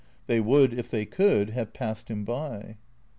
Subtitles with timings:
[0.25, 2.77] They would, if they could, have passed him by.